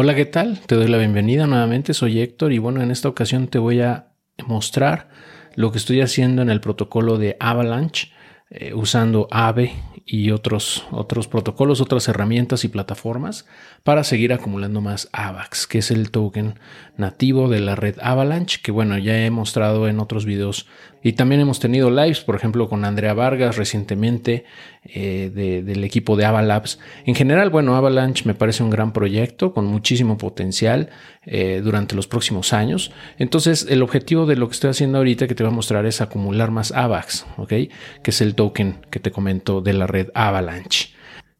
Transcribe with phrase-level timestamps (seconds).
[0.00, 0.60] Hola, ¿qué tal?
[0.60, 4.12] Te doy la bienvenida nuevamente, soy Héctor y bueno, en esta ocasión te voy a
[4.46, 5.08] mostrar
[5.56, 8.12] lo que estoy haciendo en el protocolo de Avalanche
[8.48, 9.72] eh, usando AVE
[10.06, 13.44] y otros, otros protocolos, otras herramientas y plataformas
[13.82, 16.60] para seguir acumulando más AVAX, que es el token
[16.96, 20.68] nativo de la red Avalanche, que bueno, ya he mostrado en otros videos
[21.02, 24.44] y también hemos tenido lives, por ejemplo, con Andrea Vargas recientemente
[24.84, 25.30] eh,
[25.64, 26.78] del equipo de Avalabs.
[27.06, 30.90] En general, bueno, Avalanche me parece un gran proyecto con muchísimo potencial
[31.24, 32.90] eh, durante los próximos años.
[33.18, 36.00] Entonces, el objetivo de lo que estoy haciendo ahorita que te voy a mostrar es
[36.00, 37.48] acumular más AVAX, ¿ok?
[37.48, 37.70] Que
[38.10, 40.90] es el token que te comento de la red Avalanche.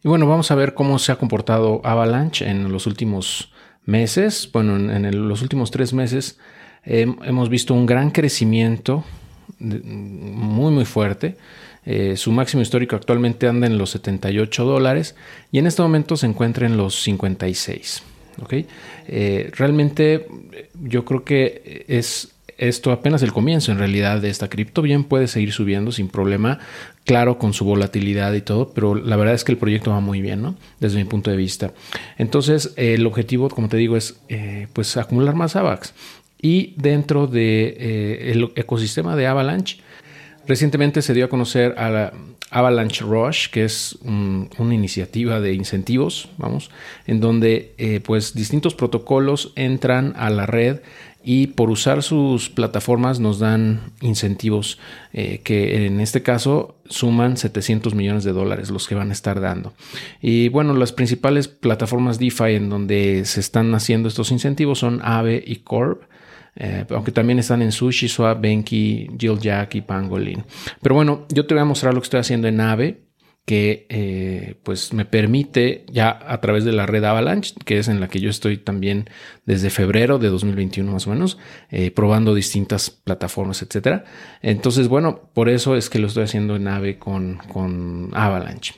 [0.04, 3.52] Y bueno, vamos a ver cómo se ha comportado Avalanche en los últimos
[3.84, 4.48] meses.
[4.52, 6.38] Bueno, en, los últimos tres meses
[6.84, 9.04] hemos visto un gran crecimiento
[9.58, 11.36] muy, muy fuerte.
[11.84, 15.14] Eh, su máximo histórico actualmente anda en los 78 dólares
[15.52, 18.02] y en este momento se encuentra en los 56.
[18.42, 18.66] ¿okay?
[19.06, 20.26] Eh, realmente
[20.74, 24.82] yo creo que es esto apenas el comienzo en realidad de esta cripto.
[24.82, 26.59] Bien puede seguir subiendo sin problema,
[27.04, 30.20] claro, con su volatilidad y todo, pero la verdad es que el proyecto va muy
[30.20, 30.56] bien, ¿no?
[30.80, 31.72] Desde mi punto de vista.
[32.18, 35.95] Entonces, el objetivo, como te digo, es eh, pues acumular más AVAX.
[36.40, 39.78] Y dentro del de, eh, ecosistema de Avalanche,
[40.46, 42.12] recientemente se dio a conocer a la
[42.50, 46.70] Avalanche Rush, que es una iniciativa de incentivos, vamos,
[47.06, 50.80] en donde eh, pues distintos protocolos entran a la red
[51.22, 54.78] y por usar sus plataformas nos dan incentivos
[55.12, 59.40] eh, que en este caso suman 700 millones de dólares los que van a estar
[59.40, 59.74] dando.
[60.22, 65.42] Y bueno, las principales plataformas DeFi en donde se están haciendo estos incentivos son Aave
[65.47, 66.04] y Corp.
[66.59, 70.44] Eh, aunque también están en Sushi, Swap, Benki, Jack y Pangolin.
[70.82, 73.09] Pero bueno, yo te voy a mostrar lo que estoy haciendo en Aave
[73.48, 77.98] que eh, pues me permite ya a través de la red Avalanche, que es en
[77.98, 79.09] la que yo estoy también
[79.47, 81.38] desde febrero de 2021 más o menos,
[81.70, 84.04] eh, probando distintas plataformas, etcétera.
[84.43, 88.75] Entonces, bueno, por eso es que lo estoy haciendo en Ave con, con Avalanche.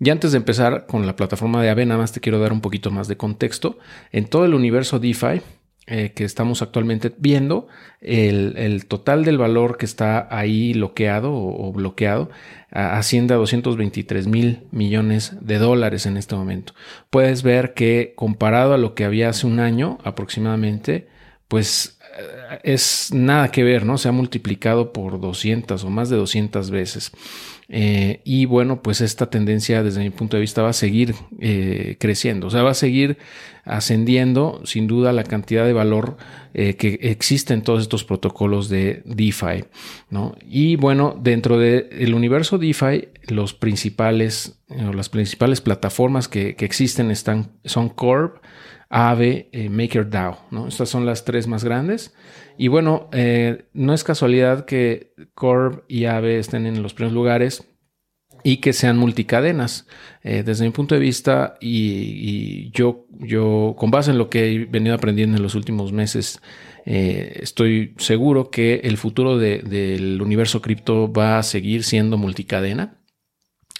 [0.00, 2.62] Y antes de empezar con la plataforma de Ave, nada más te quiero dar un
[2.62, 3.78] poquito más de contexto.
[4.10, 5.42] En todo el universo DeFi,
[5.88, 7.68] eh, que estamos actualmente viendo,
[8.00, 12.28] el, total del valor que está ahí bloqueado o, bloqueado
[12.72, 16.74] asciende a 223 mil millones de dólares en este momento.
[17.08, 21.06] Puedes ver que comparado a lo que había hace un año aproximadamente,
[21.46, 23.96] pues eh, es nada que ver, ¿no?
[23.96, 27.12] Se ha multiplicado por 200 o más de 200 veces.
[27.68, 31.96] Eh, y bueno, pues esta tendencia desde mi punto de vista va a seguir eh,
[31.98, 33.18] creciendo, o sea, va a seguir
[33.64, 36.16] ascendiendo sin duda la cantidad de valor
[36.54, 39.64] eh, que existe en todos estos protocolos de DeFi.
[40.10, 40.36] ¿no?
[40.48, 47.88] Y bueno, dentro del universo DeFi, los principales, las principales plataformas que, existen están, son
[47.88, 48.36] Corp,
[48.88, 50.38] Aave, MakerDAO.
[50.52, 50.68] ¿no?
[50.68, 52.14] Estas son las tres más grandes.
[52.58, 57.66] Y bueno, eh, no es casualidad que Corb y Ave estén en los primeros lugares
[58.42, 59.86] y que sean multicadenas.
[60.22, 64.64] Eh, desde mi punto de vista, y, yo, yo, con base en lo que he
[64.66, 66.40] venido aprendiendo en los últimos meses,
[66.84, 72.95] eh, estoy seguro que el futuro del universo cripto va a seguir siendo multicadena.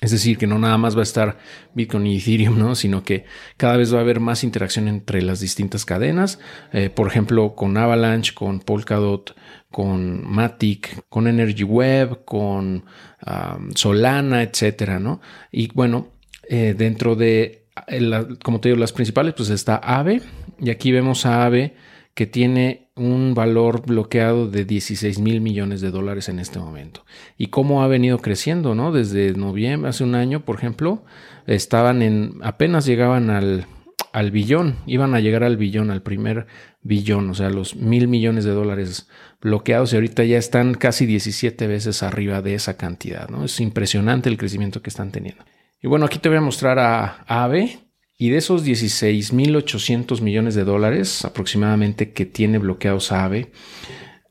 [0.02, 1.38] Es decir, que no nada más va a estar
[1.74, 2.74] Bitcoin y Ethereum, ¿no?
[2.74, 3.24] sino que
[3.56, 6.38] cada vez va a haber más interacción entre las distintas cadenas.
[6.72, 9.34] Eh, por ejemplo, con Avalanche, con Polkadot,
[9.70, 12.84] con Matic, con Energy Web, con
[13.74, 15.20] Solana, etcétera, ¿no?
[15.50, 16.12] Y bueno,
[16.48, 17.66] eh, dentro de,
[18.44, 20.20] como te digo, las principales, pues está Ave.
[20.60, 21.74] Y aquí vemos a Ave
[22.16, 27.04] que tiene un valor bloqueado de 16 mil millones de dólares en este momento.
[27.36, 28.90] Y cómo ha venido creciendo, ¿no?
[28.90, 31.04] Desde noviembre, hace un año, por ejemplo,
[31.46, 33.66] estaban en, apenas llegaban al,
[34.14, 36.46] al billón, iban a llegar al billón, al primer
[36.80, 39.10] billón, o sea, los mil millones de dólares
[39.42, 43.44] bloqueados y ahorita ya están casi 17 veces arriba de esa cantidad, ¿no?
[43.44, 45.44] Es impresionante el crecimiento que están teniendo.
[45.82, 47.85] Y bueno, aquí te voy a mostrar a AVE,
[48.18, 53.52] y de esos 16.800 millones de dólares aproximadamente que tiene bloqueados AVE,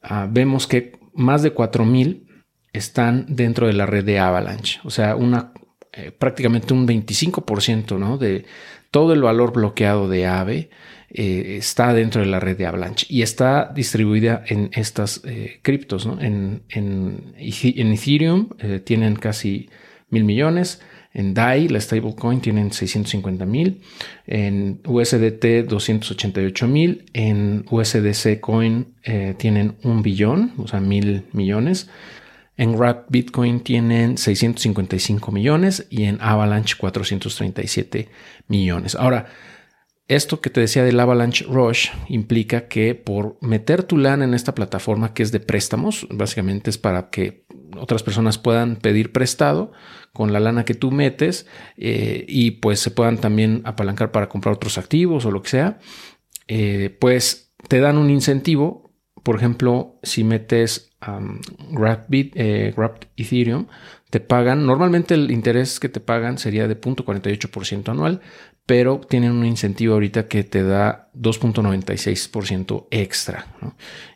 [0.02, 2.26] ah, vemos que más de 4.000
[2.74, 4.80] están dentro de la red de Avalanche.
[4.84, 5.54] O sea, una,
[5.94, 8.18] eh, prácticamente un 25% ¿no?
[8.18, 8.46] de
[8.92, 10.70] todo el valor bloqueado de AVE
[11.10, 16.06] eh, está dentro de la red de Avalanche y está distribuida en estas eh, criptos.
[16.20, 18.50] En, en, Ethereum
[18.84, 19.70] tienen casi
[20.10, 20.82] mil millones.
[21.16, 23.82] En DAI, la stablecoin, tienen 650 mil.
[24.28, 27.06] En USDT, 288 mil.
[27.14, 31.90] En USDC Coin eh, tienen un billón, o sea, mil millones.
[32.58, 38.10] En Wrap Bitcoin tienen 655 millones y en Avalanche 437
[38.48, 38.96] millones.
[38.96, 39.28] Ahora,
[40.08, 44.54] esto que te decía del Avalanche Rush implica que por meter tu LAN en esta
[44.54, 47.46] plataforma que es de préstamos, básicamente es para que
[47.78, 49.72] otras personas puedan pedir prestado
[50.14, 51.48] con la lana que tú metes
[51.78, 55.80] eh, y pues se puedan también apalancar para comprar otros activos o lo que sea,
[56.48, 58.94] eh, pues te dan un incentivo.
[59.24, 61.40] Por ejemplo, si metes um,
[63.18, 63.66] Ethereum,
[64.12, 68.22] te pagan, normalmente el interés que te pagan sería de 0.48% anual,
[68.66, 73.46] pero tienen un incentivo ahorita que te da 2.96% extra.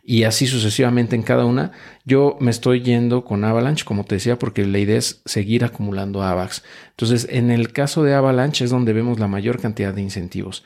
[0.03, 1.71] Y así sucesivamente en cada una.
[2.03, 6.23] Yo me estoy yendo con Avalanche, como te decía, porque la idea es seguir acumulando
[6.23, 6.63] AVAX.
[6.89, 10.63] Entonces, en el caso de Avalanche es donde vemos la mayor cantidad de incentivos.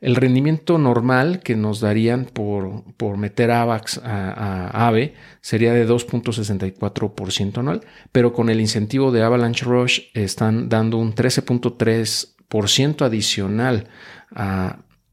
[0.00, 5.88] El rendimiento normal que nos darían por, por meter AVAX a, a AVE sería de
[5.88, 7.80] 2.64% anual,
[8.12, 13.88] pero con el incentivo de Avalanche Rush están dando un 13.3% por ciento adicional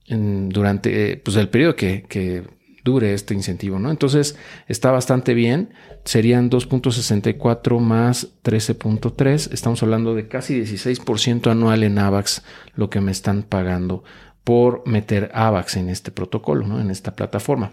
[0.07, 2.43] durante pues, el periodo que,
[2.83, 3.89] dure este incentivo, ¿no?
[3.91, 4.35] Entonces
[4.67, 5.73] está bastante bien.
[6.03, 9.53] Serían 2.64 más 13.3.
[9.53, 12.43] Estamos hablando de casi 16% anual en AVAX
[12.75, 14.03] lo que me están pagando
[14.43, 16.81] por meter AVAX en este protocolo, ¿no?
[16.81, 17.71] En esta plataforma.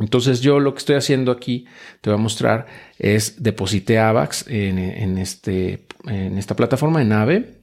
[0.00, 1.66] Entonces yo lo que estoy haciendo aquí,
[2.00, 2.66] te voy a mostrar,
[2.98, 7.53] es deposité AVAX en, en, este, en esta plataforma, en AVE,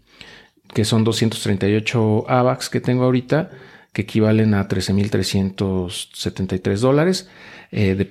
[0.74, 3.52] que son 238 AVAX que tengo ahorita,
[3.94, 7.28] que equivalen a 13.373 dólares,
[7.72, 8.10] eh,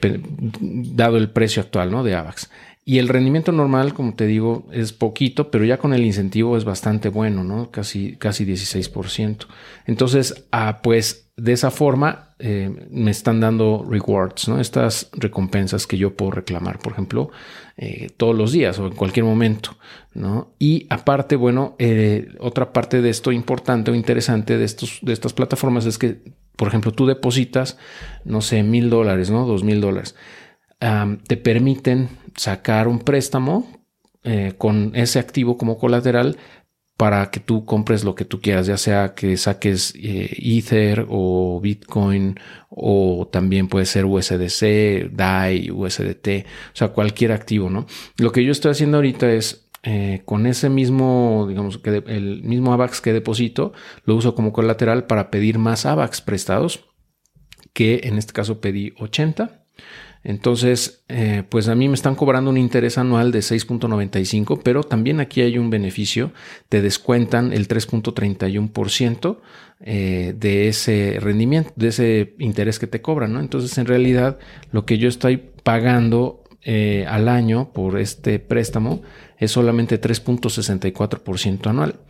[0.61, 2.05] dado el precio actual ¿no?
[2.05, 2.51] de AVAX.
[2.85, 6.65] Y el rendimiento normal, como te digo, es poquito, pero ya con el incentivo es
[6.65, 7.71] bastante bueno, ¿no?
[7.71, 9.47] Casi, casi 16%.
[9.87, 14.61] Entonces, ah, pues de esa forma eh, me están dando rewards, ¿no?
[14.61, 17.31] Estas recompensas que yo puedo reclamar, por ejemplo,
[17.77, 19.77] eh, todos los días o en cualquier momento,
[20.13, 20.53] ¿no?
[20.59, 25.33] Y aparte, bueno, eh, otra parte de esto importante o interesante de, estos, de estas
[25.33, 26.21] plataformas es que,
[26.57, 27.79] por ejemplo, tú depositas,
[28.25, 29.47] no sé, mil dólares, ¿no?
[29.47, 30.15] Dos mil dólares
[31.29, 33.69] te permiten sacar un préstamo
[34.57, 36.39] con ese activo como colateral
[37.01, 41.59] para que tú compres lo que tú quieras, ya sea que saques eh, Ether o
[41.59, 42.39] Bitcoin
[42.69, 47.87] o también puede ser USDC, DAI, USDT, o sea, cualquier activo, ¿no?
[48.19, 52.75] Lo que yo estoy haciendo ahorita es eh, con ese mismo, digamos, que el mismo
[52.75, 53.73] AVAX que deposito,
[54.05, 56.85] lo uso como colateral para pedir más AVAX prestados,
[57.73, 59.65] que en este caso pedí 80
[60.23, 65.19] entonces, eh, pues a mí me están cobrando un interés anual de 6.95, pero también
[65.21, 66.33] aquí hay un beneficio,
[66.69, 69.39] te descuentan el 3.31%
[69.81, 73.41] eh, de ese rendimiento, de ese interés que te cobran, ¿no?
[73.41, 74.39] Entonces, en realidad,
[74.73, 79.03] lo que yo estoy pagando eh, al año por este préstamo
[79.39, 82.01] es solamente 3.64% anual.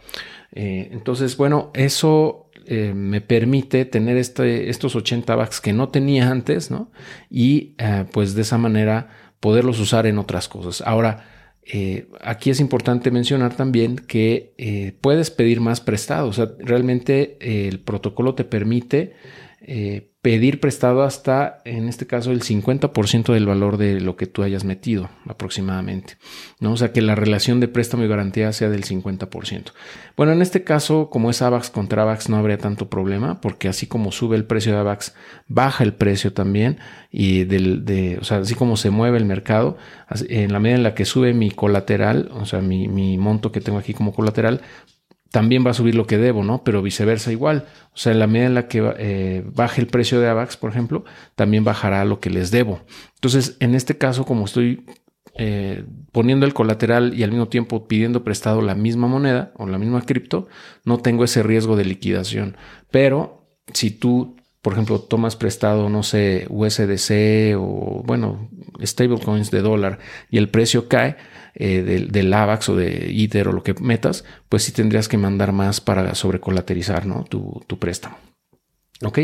[0.53, 6.70] entonces, bueno, eso eh, me permite tener este, estos 80 bucks que no tenía antes,
[6.70, 6.93] ¿no?
[7.28, 9.08] Y eh, pues de esa manera
[9.40, 10.81] poderlos usar en otras cosas.
[10.87, 11.26] Ahora,
[11.64, 16.28] eh, aquí es importante mencionar también que puedes pedir más prestado.
[16.28, 19.14] O sea, realmente el protocolo te permite
[20.23, 24.65] pedir prestado hasta, en este caso, el 50% del valor de lo que tú hayas
[24.65, 26.19] metido aproximadamente.
[26.61, 26.73] ¿no?
[26.73, 29.73] O sea, que la relación de préstamo y garantía sea del 50%.
[30.17, 33.87] Bueno, en este caso, como es AVAX contra AVAX, no habría tanto problema, porque así
[33.87, 35.15] como sube el precio de AVAX,
[35.49, 36.79] baja el precio también.
[37.11, 39.79] Y del, de, o sea, así como se mueve el mercado,
[40.29, 43.63] en la medida en la que sube mi colateral, o sea, mi, mi monto que
[43.63, 44.61] tengo aquí como colateral,
[45.31, 46.65] también va a subir lo que debo, ¿no?
[46.65, 47.67] Pero viceversa igual.
[47.94, 50.70] O sea, en la medida en la que eh, baje el precio de AVAX, por
[50.70, 51.05] ejemplo,
[51.37, 52.81] también bajará lo que les debo.
[53.15, 54.84] Entonces, en este caso, como estoy
[55.37, 59.79] eh, poniendo el colateral y al mismo tiempo pidiendo prestado la misma moneda o la
[59.79, 60.49] misma cripto,
[60.84, 62.56] no tengo ese riesgo de liquidación.
[62.91, 68.51] Pero si tú, por ejemplo, tomas prestado, no sé, USDC o, bueno,
[68.82, 71.17] stablecoins de dólar y el precio cae,
[71.55, 75.53] eh, del, AVAX o de ITER o lo que metas, pues sí tendrías que mandar
[75.53, 77.25] más para sobrecolaterizar ¿no?
[77.25, 78.17] tu, préstamo.
[79.03, 79.19] ¿Ok?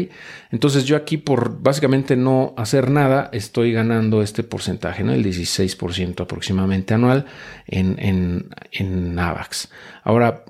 [0.50, 5.12] Entonces yo aquí por básicamente no hacer nada estoy ganando este porcentaje, ¿no?
[5.12, 7.26] El 16% aproximadamente anual
[7.66, 9.68] en, en, en AVAX.
[10.02, 10.44] Ahora,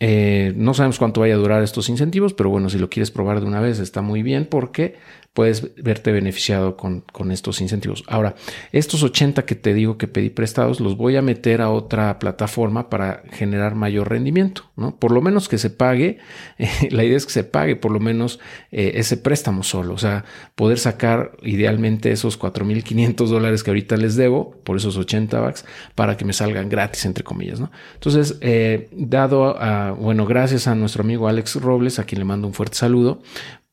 [0.00, 3.40] eh, no sabemos cuánto vaya a durar estos incentivos, pero bueno, si lo quieres probar
[3.40, 4.96] de una vez está muy bien porque
[5.36, 8.04] puedes verte beneficiado con, estos incentivos.
[8.06, 8.36] Ahora,
[8.72, 12.88] estos 80 que te digo que pedí prestados, los voy a meter a otra plataforma
[12.88, 14.96] para generar mayor rendimiento, ¿no?
[14.96, 16.20] Por lo menos que se pague,
[16.90, 18.40] la idea es que se pague por lo menos
[18.72, 20.24] eh, ese préstamo solo, o sea,
[20.54, 26.16] poder sacar idealmente esos 4.500 dólares que ahorita les debo por esos 80 bucks para
[26.16, 27.70] que me salgan gratis, entre comillas, ¿no?
[27.92, 32.46] Entonces, eh, dado a bueno, gracias a nuestro amigo Alex Robles, a quien le mando
[32.46, 33.22] un fuerte saludo,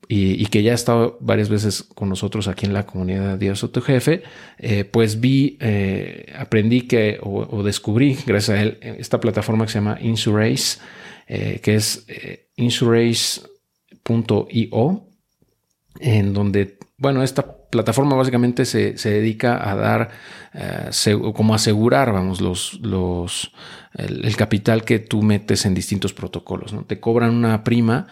[0.07, 3.81] y, que ya ha estado varias veces con nosotros aquí en la comunidad Dios tu
[3.81, 4.23] jefe,
[4.59, 9.79] eh, pues vi, eh, aprendí que o, descubrí, gracias a él, esta plataforma que se
[9.79, 10.79] llama Insurace,
[11.27, 12.05] eh, que es
[12.57, 13.47] insurace.io,
[15.99, 20.09] en donde, bueno, esta plataforma básicamente se, dedica a dar,
[21.33, 23.51] como asegurar, vamos, los, los,
[23.95, 26.85] el, capital que tú metes en distintos protocolos, ¿no?
[26.85, 28.07] Te cobran una prima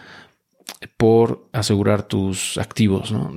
[0.96, 3.32] por asegurar tus activos, ¿no?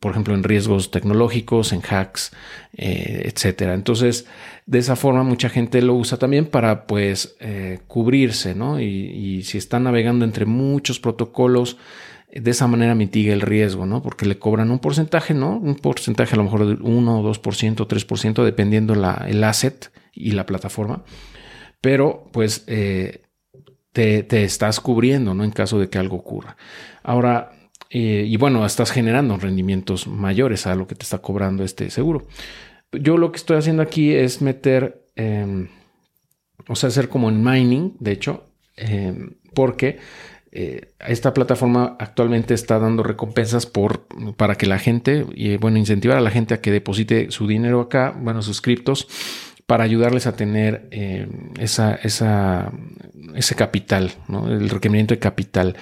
[0.00, 2.32] por ejemplo, en riesgos tecnológicos, en hacks,
[2.76, 3.74] eh, etcétera.
[3.74, 4.26] Entonces,
[4.66, 8.80] de esa forma, mucha gente lo usa también para, pues, eh, cubrirse, ¿no?
[8.80, 11.76] Y, si están navegando entre muchos protocolos,
[12.32, 14.02] de esa manera mitiga el riesgo, ¿no?
[14.02, 15.56] Porque le cobran un porcentaje, ¿no?
[15.58, 20.46] Un porcentaje a lo mejor de 1, 2%, 3%, dependiendo la, el asset y la
[20.46, 21.04] plataforma.
[21.80, 23.22] Pero, pues, eh,
[23.92, 25.44] te, estás cubriendo, ¿no?
[25.44, 26.56] En caso de que algo ocurra.
[27.02, 27.52] Ahora,
[27.90, 32.26] eh, y bueno, estás generando rendimientos mayores a lo que te está cobrando este seguro.
[32.92, 35.68] Yo lo que estoy haciendo aquí es meter, em,
[36.68, 38.44] o sea, hacer como en mining, de hecho,
[38.76, 39.98] em, porque
[40.52, 46.16] eh, esta plataforma actualmente está dando recompensas por, para que la gente, y bueno, incentivar
[46.16, 49.06] a la gente a que deposite su dinero acá, bueno, sus criptos
[49.66, 51.28] para ayudarles a tener eh,
[51.60, 55.76] esa, ese capital, el requerimiento de capital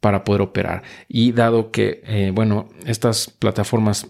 [0.00, 0.82] para poder operar.
[1.08, 4.06] Y dado que, eh, bueno, estas plataformas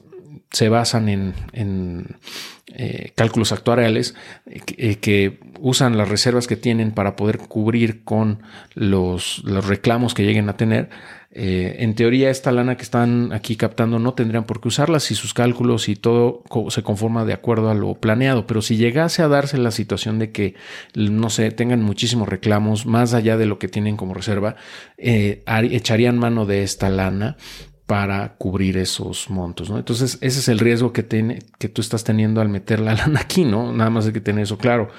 [0.50, 2.16] se basan en,
[2.72, 4.14] eh, cálculos actuariales
[5.00, 8.42] que usan las reservas que tienen para poder cubrir con
[8.74, 10.88] los, reclamos que lleguen a tener,
[11.32, 15.14] eh, en teoría, esta lana que están aquí captando no tendrían por qué usarla si
[15.14, 18.46] sus cálculos y todo se conforma de acuerdo a lo planeado.
[18.46, 20.54] Pero si llegase a darse la situación de que,
[20.94, 24.56] no sé, tengan muchísimos reclamos más allá de lo que tienen como reserva,
[24.98, 27.36] eh, echarían mano de esta lana
[27.90, 29.76] para cubrir esos montos, ¿no?
[29.76, 33.18] Entonces, ese es el riesgo que, tiene, que tú estás teniendo al meter la lana
[33.18, 33.72] aquí, ¿no?
[33.72, 34.90] Nada más hay que tener eso claro,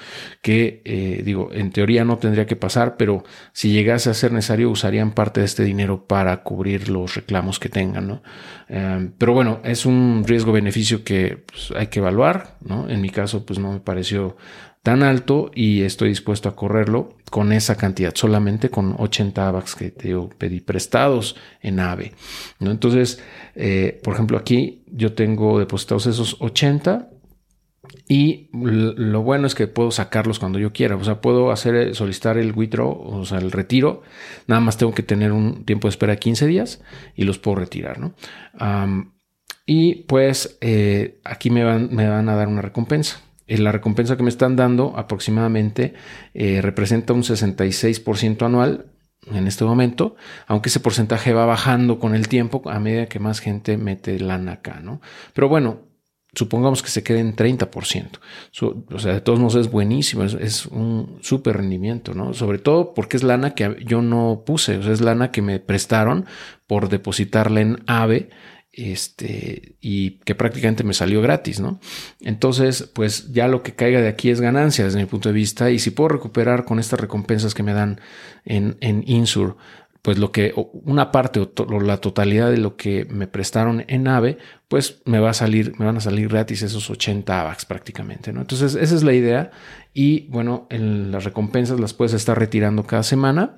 [0.42, 4.68] que eh, digo, en teoría no tendría que pasar, pero si llegase a ser necesario,
[4.68, 8.22] usarían parte de este dinero para cubrir los reclamos que tengan, ¿no?
[8.68, 12.90] Em, pero bueno, es un riesgo-beneficio que pues, hay que evaluar, ¿no?
[12.90, 14.36] En mi caso, pues no me pareció
[14.82, 19.90] tan alto y estoy dispuesto a correrlo con esa cantidad, solamente con 80 AVAX que
[19.90, 22.12] te pedí prestados en AVE.
[22.58, 22.70] ¿no?
[22.70, 23.22] Entonces,
[23.54, 27.08] eh, por ejemplo, aquí yo tengo depositados esos 80
[28.08, 30.96] y lo bueno es que puedo sacarlos cuando yo quiera.
[30.96, 34.02] O sea, puedo hacer eh, solicitar el withdraw, o sea, el retiro.
[34.46, 36.82] Nada más tengo que tener un tiempo de espera de 15 días
[37.14, 38.14] y los puedo retirar, ¿no?
[39.64, 43.20] y pues eh, aquí me van, me van a dar una recompensa.
[43.46, 45.94] Eh, la recompensa que me están dando aproximadamente
[46.34, 48.86] eh, representa un 66% anual
[49.30, 53.40] en este momento, aunque ese porcentaje va bajando con el tiempo a medida que más
[53.40, 55.00] gente mete lana acá, ¿no?
[55.32, 55.92] Pero bueno,
[56.34, 58.18] supongamos que se quede en 30%.
[58.90, 62.34] o sea, de todos modos es buenísimo, es, un súper rendimiento, ¿no?
[62.34, 65.60] Sobre todo porque es lana que yo no puse, o sea, es lana que me
[65.60, 66.26] prestaron
[66.66, 68.30] por depositarla en AVE
[68.72, 71.78] este, y que prácticamente me salió gratis, ¿no?
[72.20, 75.70] Entonces, pues ya lo que caiga de aquí es ganancia desde mi punto de vista
[75.70, 78.00] y si puedo recuperar con estas recompensas que me dan
[78.44, 79.56] en, en Insur,
[80.00, 84.38] pues lo que una parte o, la totalidad de lo que me prestaron en AVE,
[84.68, 88.40] pues me va a salir, me van a salir gratis esos 80 AVAX prácticamente, ¿no?
[88.40, 89.52] Entonces, esa es la idea
[89.94, 93.56] y bueno, en las recompensas las puedes estar retirando cada semana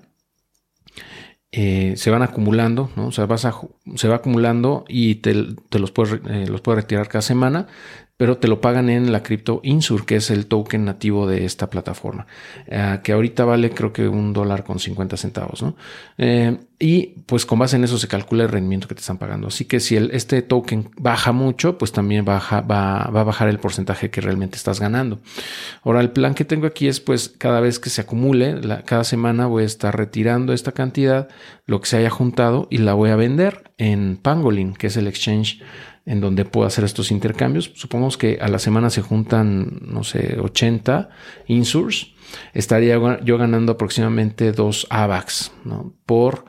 [1.57, 3.07] eh, se van acumulando, ¿no?
[3.07, 3.55] O sea, vas a,
[3.95, 7.69] se va acumulando y te, los, puedes, eh, los puedes retirar cada semana
[8.17, 11.69] pero te lo pagan en la cripto Insur, que es el token nativo de esta
[11.69, 12.27] plataforma,
[12.69, 15.75] eh, que ahorita vale creo que un dólar con 50 centavos, ¿no?
[16.17, 19.49] Eh, y pues con base en eso se calcula el rendimiento que te están pagando.
[19.49, 24.11] Así que si este token baja mucho, pues también baja, va, a bajar el porcentaje
[24.11, 25.21] que realmente estás ganando.
[25.83, 29.47] Ahora, el plan que tengo aquí es pues cada vez que se acumule, cada semana
[29.47, 31.29] voy a estar retirando esta cantidad,
[31.67, 35.07] lo que se haya juntado y la voy a vender en Pangolin, que es el
[35.07, 35.63] exchange
[36.07, 37.73] en donde puedo hacer estos intercambios.
[37.75, 41.09] Supongamos que a la semana se juntan, no sé, 80
[41.47, 42.15] insurs.
[42.53, 45.95] Estaría yo ganando aproximadamente dos AVAX ¿no?
[46.05, 46.45] por,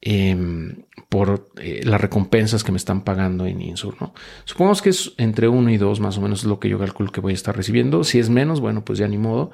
[0.00, 4.14] em, por eh, las recompensas que me están pagando en Insur, ¿no?
[4.44, 7.12] Supongamos que es entre uno y dos, más o menos es lo que yo calculo
[7.12, 8.04] que voy a estar recibiendo.
[8.04, 9.50] Si es menos, bueno, pues ya ni modo.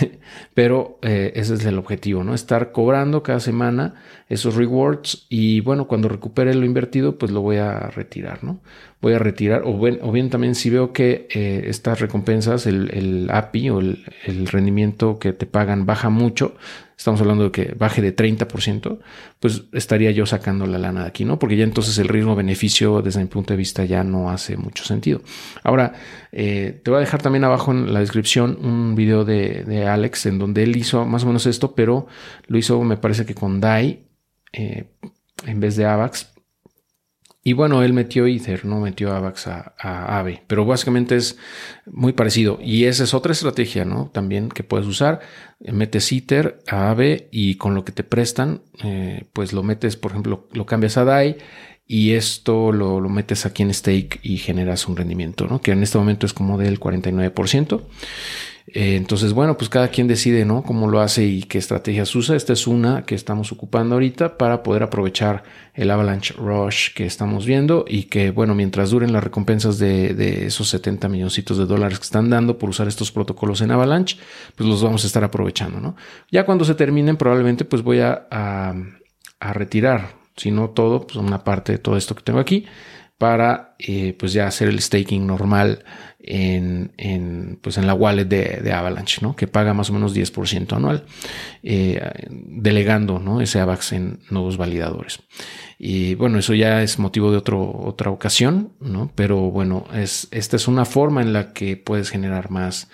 [0.54, 2.34] Pero eh, ese es el objetivo, ¿no?
[2.34, 3.94] Estar cobrando cada semana
[4.28, 8.60] esos rewards y bueno, cuando recupere lo invertido, pues lo voy a retirar, ¿no?
[9.00, 9.78] Voy a retirar, o
[10.12, 15.44] bien, también si veo que eh, estas recompensas, el, API o el rendimiento que te
[15.44, 16.56] pagan baja mucho,
[16.96, 18.98] estamos hablando de que baje de 30%,
[19.40, 21.38] pues estaría yo sacando la lana de aquí, ¿no?
[21.38, 25.20] Porque ya entonces el riesgo-beneficio desde mi punto de vista ya no hace mucho sentido.
[25.62, 25.92] Ahora,
[26.32, 30.38] eh, te voy a dejar también abajo en la descripción un video de, Alex en
[30.38, 32.06] donde él hizo más o menos esto, pero
[32.46, 34.06] lo hizo me parece que con DAI
[34.52, 34.84] eh,
[35.46, 36.33] en vez de AVAX
[37.46, 41.36] y bueno, él metió Ether, no metió AVAX a, a AVE, pero básicamente es
[41.84, 42.58] muy parecido.
[42.62, 44.10] Y esa es otra estrategia, ¿no?
[44.14, 45.20] También que puedes usar.
[45.60, 50.12] Metes Ether a AVE y con lo que te prestan, eh, pues lo metes, por
[50.12, 51.36] ejemplo, lo cambias a DAI
[51.86, 55.60] y esto lo, lo, metes aquí en stake y generas un rendimiento, ¿no?
[55.60, 57.82] Que en este momento es como del 49%.
[58.66, 60.62] Eh, entonces, bueno, pues cada quien decide, ¿no?
[60.62, 62.34] Cómo lo hace y qué estrategias usa.
[62.34, 65.42] Esta es una que estamos ocupando ahorita para poder aprovechar
[65.74, 70.68] el Avalanche Rush que estamos viendo y que, bueno, mientras duren las recompensas de, esos
[70.70, 74.16] 70 milloncitos de dólares que están dando por usar estos protocolos en Avalanche,
[74.56, 75.96] pues los vamos a estar aprovechando, ¿no?
[76.30, 81.44] Ya cuando se terminen, probablemente pues voy a, a retirar, si no todo, pues una
[81.44, 82.64] parte de todo esto que tengo aquí
[83.18, 85.84] para eh, pues ya hacer el staking normal
[86.26, 89.36] en, en, pues en la wallet de, Avalanche, ¿no?
[89.36, 91.04] que paga más o menos 10% anual,
[91.62, 93.40] eh, delegando ¿no?
[93.40, 95.20] ese AVAX en nuevos validadores.
[95.78, 99.12] Y bueno, eso ya es motivo de otro, otra ocasión, ¿no?
[99.14, 102.88] pero bueno, es, esta es una forma en la que puedes generar más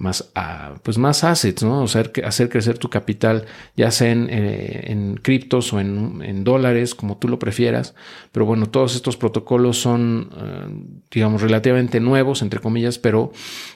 [0.00, 1.82] más, ah, pues más assets, ¿no?
[1.82, 3.44] O sea, hacer crecer tu capital,
[3.76, 7.94] ya sea en, eh, criptos o en, dólares, como tú lo prefieras.
[8.32, 13.30] Pero bueno, todos estos protocolos son, eh, digamos, relativamente nuevos, entre comillas, pero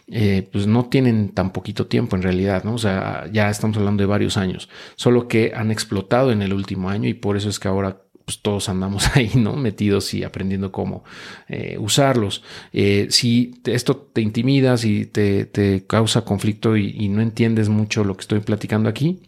[0.09, 2.75] eh, pues no tienen tan poquito tiempo en realidad, ¿no?
[2.75, 6.89] O sea, ya estamos hablando de varios años, solo que han explotado en el último
[6.89, 9.55] año y por eso es que ahora pues todos andamos ahí, ¿no?
[9.55, 11.05] Metidos y aprendiendo cómo
[11.49, 12.43] eh, usarlos.
[12.73, 18.23] Eh, si esto te intimida, si te, causa conflicto y, no entiendes mucho lo que
[18.23, 19.23] estoy platicando aquí,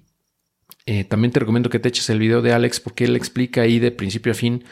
[0.86, 3.78] eh, también te recomiendo que te eches el video de Alex porque él explica ahí
[3.78, 4.64] de principio a fin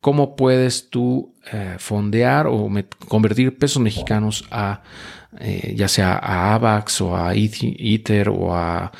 [0.00, 1.34] cómo puedes tú
[1.78, 2.68] fondear o
[3.08, 4.82] convertir pesos mexicanos a
[5.74, 8.90] ya sea a AVAX o a Ether o a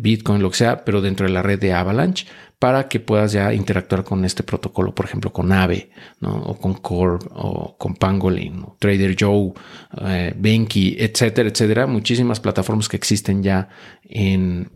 [0.00, 2.26] Bitcoin, lo que sea, pero dentro de la red de Avalanche
[2.64, 5.90] para que puedas ya interactuar con este protocolo, por ejemplo, con Aave,
[6.22, 9.52] o con Core, o con Pangolin, Trader Joe,
[10.00, 11.86] eh, Benki, etcétera, etcétera.
[11.86, 13.68] Muchísimas plataformas que existen ya
[14.02, 14.70] en,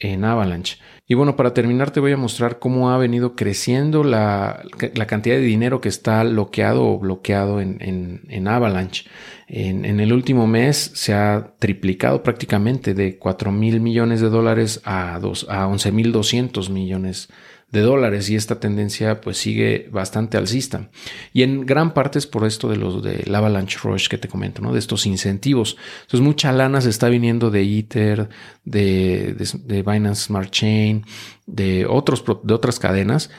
[0.00, 0.78] en Avalanche.
[1.06, 4.62] Y bueno, para terminar te voy a mostrar cómo ha venido creciendo la,
[5.06, 9.04] cantidad de dinero que está bloqueado o bloqueado en, en Avalanche.
[9.52, 15.18] En, el último mes se ha triplicado prácticamente de 4 mil millones de dólares a,
[15.20, 17.34] dos, a 11 mil 200 millones de
[17.70, 20.90] dólares y esta tendencia pues sigue bastante alcista.
[21.32, 24.60] Y en gran parte es por esto de los de avalanche rush que te comento
[24.60, 25.76] no de estos incentivos.
[26.02, 28.28] Entonces mucha lana se está viniendo de ether
[28.64, 31.04] de, de, de Binance Smart Chain
[31.46, 33.30] de otros de otras cadenas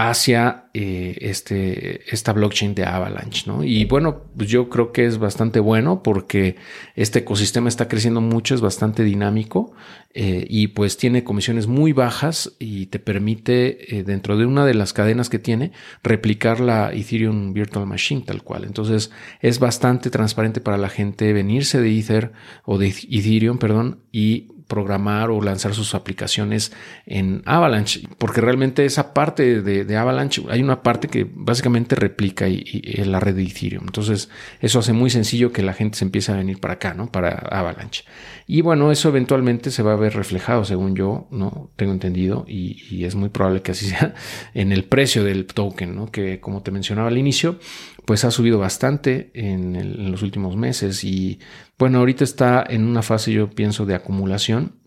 [0.00, 3.42] hacia eh, este, esta blockchain de Avalanche.
[3.48, 3.64] ¿no?
[3.64, 6.54] Y bueno, pues yo creo que es bastante bueno porque
[6.94, 9.72] este ecosistema está creciendo mucho, es bastante dinámico
[10.14, 14.74] eh, y pues tiene comisiones muy bajas y te permite eh, dentro de una de
[14.74, 15.72] las cadenas que tiene
[16.04, 18.62] replicar la Ethereum Virtual Machine tal cual.
[18.62, 22.30] Entonces es bastante transparente para la gente venirse de Ether
[22.64, 26.72] o de Ethereum, perdón, y programar o lanzar sus aplicaciones
[27.06, 32.62] en Avalanche, porque realmente esa parte de, Avalanche, hay una parte que básicamente replica y,
[33.04, 33.84] la red de Ethereum.
[33.86, 34.28] Entonces,
[34.60, 37.10] eso hace muy sencillo que la gente se empiece a venir para acá, ¿no?
[37.10, 38.04] Para Avalanche.
[38.46, 41.70] Y bueno, eso eventualmente se va a ver reflejado, según yo, ¿no?
[41.76, 44.14] Tengo entendido, y, es muy probable que así sea
[44.52, 46.12] en el precio del token, ¿no?
[46.12, 47.58] Que como te mencionaba al inicio,
[48.08, 51.40] pues ha subido bastante en, los últimos meses y
[51.78, 54.80] bueno, ahorita está en una fase yo pienso de acumulación,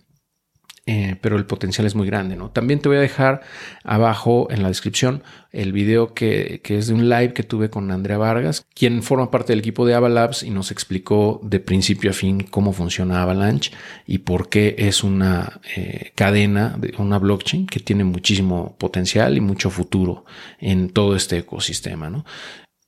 [0.88, 2.49] eh, pero el potencial es muy grande, ¿no?
[2.49, 3.41] También te voy a dejar
[3.84, 8.17] abajo en la descripción el video que, es de un live que tuve con Andrea
[8.17, 12.41] Vargas, quien forma parte del equipo de Avalabs y nos explicó de principio a fin
[12.41, 13.71] cómo funciona Avalanche
[14.07, 19.69] y por qué es una eh, cadena, una blockchain que tiene muchísimo potencial y mucho
[19.69, 20.25] futuro
[20.57, 22.25] en todo este ecosistema, ¿no?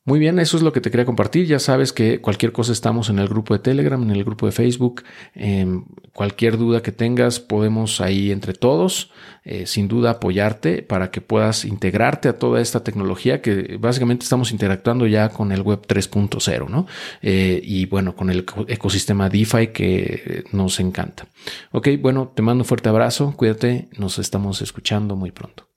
[0.05, 1.45] Muy bien, eso es lo que te quería compartir.
[1.45, 4.51] Ya sabes que cualquier cosa estamos en el grupo de Telegram, en el grupo de
[4.51, 5.03] Facebook.
[5.33, 9.11] Em, cualquier duda que tengas, podemos ahí entre todos,
[9.45, 14.51] eh, sin duda, apoyarte para que puedas integrarte a toda esta tecnología que básicamente estamos
[14.51, 16.85] interactuando ya con el web 3.0, ¿no?
[17.21, 21.27] Eh, y bueno, con el ecosistema DeFi que nos encanta.
[21.71, 25.72] Ok, bueno, te mando un fuerte abrazo, cuídate, nos estamos escuchando muy pronto.